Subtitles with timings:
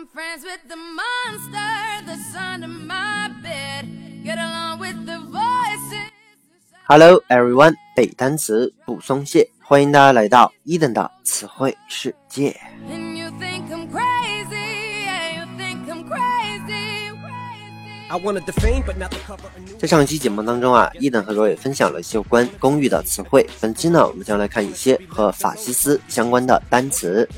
[0.00, 3.84] I'm friends with the monster that's under my bed.
[4.24, 6.10] Get along with the voices.
[6.88, 12.58] Hello everyone，背单词不松懈，欢迎大家来到一等的词汇世界。
[19.78, 23.48] 在上一期节目当中啊，伊登和罗伟分享了一些有关公寓的词汇。
[23.60, 27.28] 本期呢，我们将来看一些和法西斯相关的单词。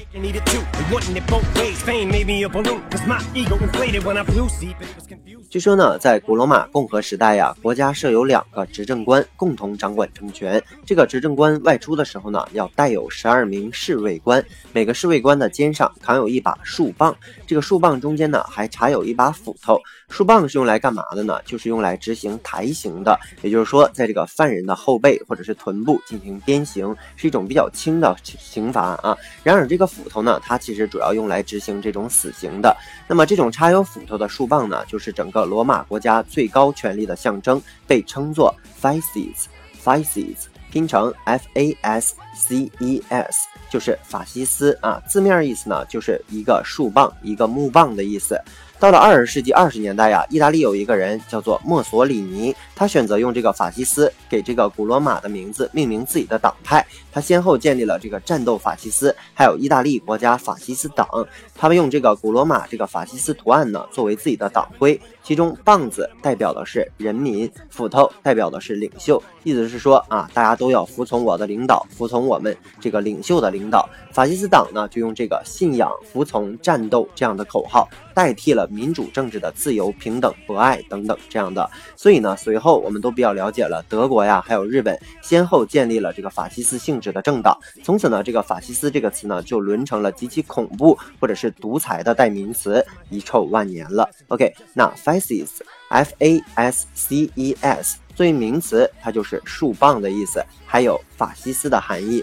[5.51, 10.63] 据说呢，在古罗马共和时代呀，国家设有两个执政官，共同掌管政权。
[10.87, 14.43] 这个执政官外出的时候呢，要带有十二名侍卫官，
[14.73, 17.15] 每个侍卫官的肩上扛有一把树棒，
[17.47, 19.79] 这个树棒中间呢还插有一把斧头。
[20.09, 21.41] 树棒是用来干嘛的呢？
[21.45, 29.17] 就是用来执行台刑的，也就是说，在这个犯人的后背或者是臀部进行鞭刑，是一种比较轻的刑罚啊。
[29.43, 32.77] 然而，这个斧头呢，它其实主要用来执行这种死刑的。
[33.09, 39.47] 那么，这种插有斧头的树棒呢，就是整个罗马国家最高权力的象征，被称作 fasces。
[39.85, 45.03] fasces 拼成 f a s c e s，就是法西斯啊。
[45.09, 48.41] 字面意思呢，就是一个树棒，一个木棒的意思。
[48.83, 56.85] 到了二十世纪二十年代呀，意大利有一个人叫做墨索里尼，他选择用这个法西斯给这个古罗马的名字命名自己的党派。
[57.13, 61.07] 他先后建立了这个战斗法西斯，还有意大利国家法西斯党。
[61.55, 69.23] 他们用这个古罗马这个法西斯图案呢作为自己的党徽，其中棒子代表的是人民，斧头代表的是领袖。
[69.45, 73.89] 意思是说啊，大家都要服从我的领导，服从我们这个领袖的领导。
[74.11, 81.69] 法西斯党呢就用这个信仰、服从、战斗这样的口号代替了民主政治的自由、平等、博爱等等这样的。
[81.97, 87.59] 所以呢，随后我们都比较了解了德国呀，还有日本，先后建立了这个法西斯性质的政党。
[87.83, 94.09] 从此呢，这个法西斯这个词呢就沦成了极其恐怖或者是独裁的代名词，遗臭万年了。
[94.29, 102.23] OK，那 fasces，f a s c e s 作为名词，它就是树棒的意思，还有法西斯的含义。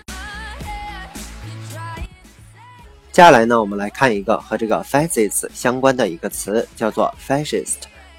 [3.19, 7.75] 接下来呢，我们来看一个和这个 fascist 相关的一个词，叫做 fascist。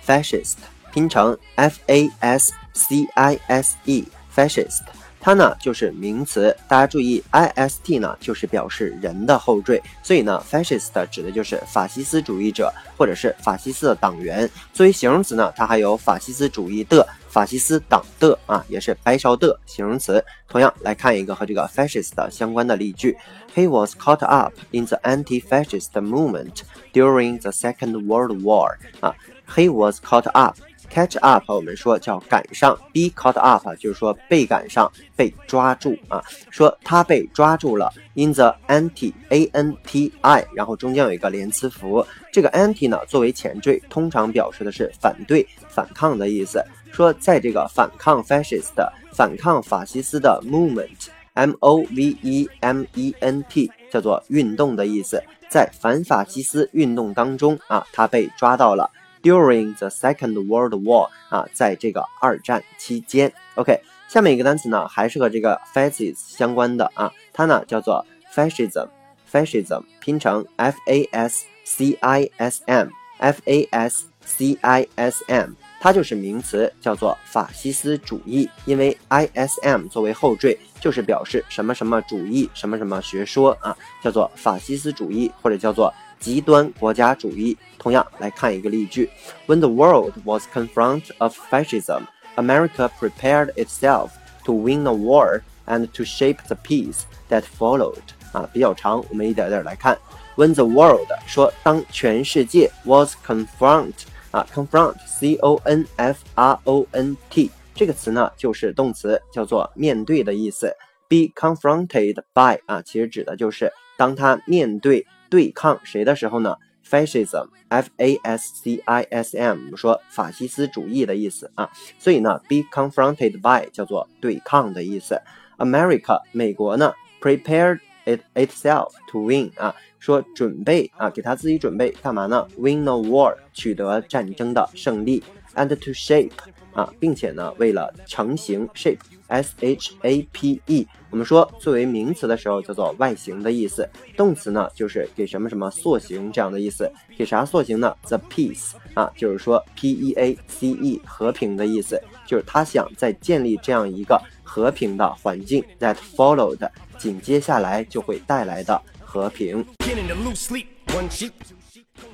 [0.07, 0.57] fascist
[0.93, 4.81] 拼成 f a s c i s e，fascist。
[5.19, 14.47] 它呢就是名词，大家注意，i s t 呢就是表示人的后缀，所以呢，fascist 指的就是法西斯主义者或者是法西斯的党员。
[14.75, 20.23] 作为形容词呢，它还有法西斯主义的、法西斯党的啊，也是白勺的形容词。
[20.49, 23.17] 同样来看一个和这个 fascist 相关的例句
[23.55, 28.75] ：He was caught up in the anti-fascist movement during the Second World War。
[28.99, 29.15] 啊
[29.49, 30.59] ，He was caught up。
[30.93, 36.21] catch up 我们说叫赶上，be caught up 就是说被赶上、被抓住啊。
[36.51, 46.61] 说他被抓住了，in the anti a n t i，然后中间有一个连词符，这个 anti 呢作为前缀，通常表示的是反对、反抗的意思。
[46.93, 58.91] 说在这个反抗 fascist 的、反抗法西斯的 movement，m o v e m e n t 叫做运动的意思，在反法西斯运动当中啊，他被抓到了。
[59.23, 72.63] During the Second World War 啊，在这个二战期间，OK，下面一个单词呢，还是和这个 fascist 相关的啊，它呢叫做 fascism，fascism 拼成 f a s c i s
[72.65, 83.75] m，f a s c i s m，它就是名词，叫做法西斯主义，因为 i s m 作为后缀，就是表示什么什么主义，什么什么学说啊，
[84.05, 85.93] 叫做法西斯主义，或者叫做。
[86.21, 87.57] 极端国家主义。
[87.79, 89.09] 同样来看一个例句
[89.47, 92.03] ：When the world was confronted of fascism,
[92.37, 94.11] America prepared itself
[94.45, 98.03] to win the war and to shape the peace that followed。
[98.33, 99.99] 啊，比较长，我们一点点来看。
[100.37, 103.95] When the world 说当全世界 was confronted
[104.31, 110.75] 啊，confront，c o n f r o n t 这个词呢就是动词，叫做面对的意思。
[111.09, 115.07] Be confronted by 啊，其实指的就是当他面对。
[115.31, 121.71] 对抗谁的时候呢？Fascism，F A S C I S M，我们说法西斯主义的意思啊。
[122.01, 125.23] 所以呢，be confronted by 叫做对抗的意思。
[125.59, 127.79] America，美国呢，prepared
[128.17, 135.23] it itself to win 啊，说准备啊，给他自己准备干嘛呢？Win a war，取得战争的胜利。
[135.57, 136.31] And to shape
[136.73, 146.89] 啊，并且呢，为了成型，shape，S H A P E，我们说作为名词的时候叫做外形的意思，动词呢就是给什么什么塑形这样的意思。
[147.19, 159.65] 给啥塑形呢？The peace 啊，就是说 P E A C E 和平的意思，就是他想在建立这样一个和平的环境，that followed 紧接下来就会带来的和平。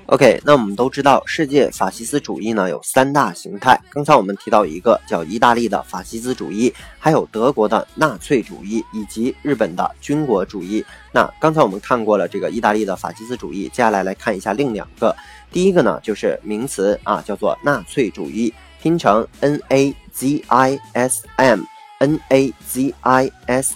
[0.07, 3.81] OK，那我们都知道，世界法西斯主义呢有三大形态。
[3.91, 10.85] 刚才我们提到一个叫意大利的法西斯主义，还有德国的纳粹主义，以及日本的军国主义。
[11.13, 15.15] 那刚才我们看过了这个意大利的法西斯主义，接下来来看一下另两个。
[15.51, 23.75] 第一个呢就是名词啊，叫做纳粹主义，拼成 N A Z I S M，N A Z I S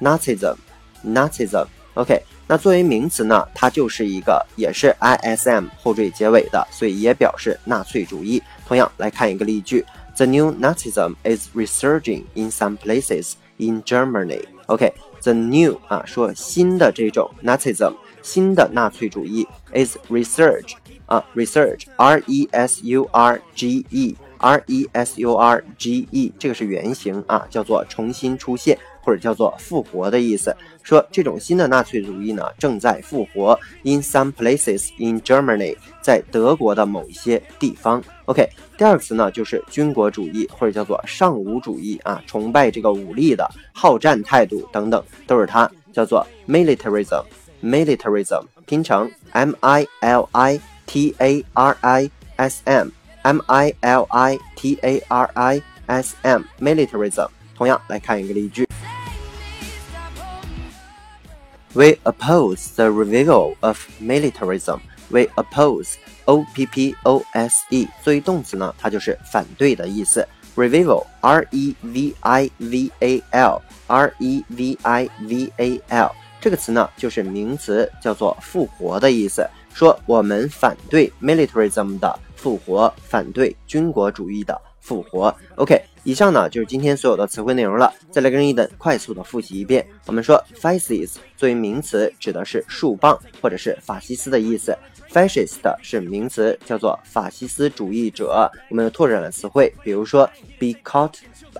[0.00, 2.22] M，Nazism，Nazism，OK。
[2.48, 8.42] 那作为名词呢，它就是一个也是 I S M 后缀结尾的，所以也表示纳粹主义。
[8.66, 9.84] 同样来看一个例句：
[10.16, 14.42] The new Nazism is resurging in some places in Germany.
[14.66, 20.74] OK，the new 啊，说新的这种 Nazism，新的纳粹主义 is resurge
[21.06, 28.78] 啊，resurge，R E S U R G E，R E S U R G E，这个是原型啊，叫做重新出现。
[29.07, 33.57] 或者叫做复活的意思，说这种新的纳粹主义呢正在复活。
[33.83, 38.03] In some places in Germany，在德国的某一些地方。
[38.25, 38.45] OK，
[38.77, 47.23] 第二个词呢就是军国主义或者叫做尚武主义啊，崇拜这个武力的好战态度等等，都是它叫做 militarism。
[47.63, 54.77] militarism 拼成 M I L I T A R I S M，M I L I T
[54.81, 57.29] A R I S M，militarism。
[57.55, 58.67] 同样来看一个例句。
[61.76, 64.80] We oppose the revival of militarism.
[65.10, 65.94] We oppose
[66.26, 70.26] O P P O S E 作为动词呢，它就是反对的意思。
[70.54, 79.48] Revival R E V I V A L R E V I V A L 这个词呢，就是名词，叫做复活的意思。
[79.72, 84.60] 说我们反对 militarism 的复活，反对军国主义的。
[84.82, 87.93] 复活，OK， 以上呢就是今天所有的词汇内容了。
[88.09, 89.85] 再来跟一等快速的复习一遍。
[90.05, 94.73] 我们说 fascist 作为名词指的是树棒或者是法西斯的意思
[95.11, 98.49] ，fascist 是名词，叫做法西斯主义者。
[98.69, 100.25] 我们有拓展了词汇，比如说
[100.57, 101.11] be caught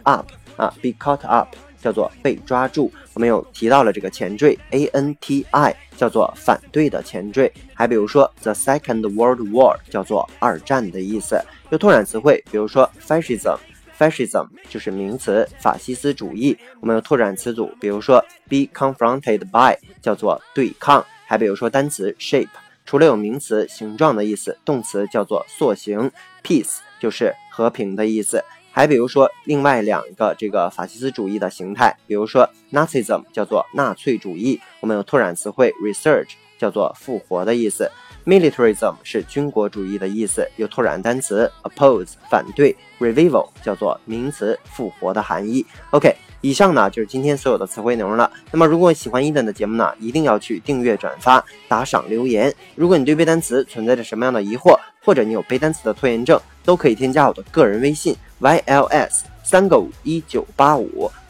[0.04, 1.50] up 啊，be caught up
[1.82, 2.90] 叫做被抓住。
[3.16, 7.52] 我们有提到了这个前缀 anti 叫做反对的前缀。
[7.74, 11.38] 还比如说 the Second World War 叫做二战的意思。
[11.70, 13.58] 又拓展词汇，比如说 fascism
[13.98, 16.58] Fascism 就是名词，法西斯主义。
[16.80, 21.04] 我们有拓展词组，比如说 be confronted by 叫做对抗。
[21.26, 22.48] 还比如说单词 shape，
[22.86, 26.12] 除了有名词形状的意思，动词叫做塑形。
[26.44, 28.44] peace 就是和平的意思。
[28.72, 34.62] 还比如说另外两个这个法西斯主义的形态，比如说 Nazism 叫做纳粹主义。
[34.80, 37.92] 我们有拓展词汇 research 叫做复活的意思。
[38.28, 45.66] Militarism 是军国主义的意思，有拓展单词 oppose 反对，revival 叫做名词复活的含义。
[45.92, 48.30] OK，以上呢就是今天所有的词汇内容了。
[48.52, 52.54] 那么如果喜欢伊登的节目呢，一定要去订阅、转发、打赏、留言。
[52.76, 61.10] 如果你对背单词存在着什么样的疑惑，或者你有背单词的拖延症，都可以添加我的个人微信 yls 三个五一九八五。